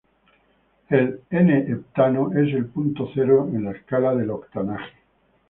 El 0.89 1.21
n-heptano 1.29 2.31
es 2.31 2.51
el 2.55 2.65
punto 2.65 3.07
cero 3.13 3.47
en 3.53 3.65
la 3.65 3.73
escala 3.73 4.15
del 4.15 4.31
octanaje. 4.31 4.95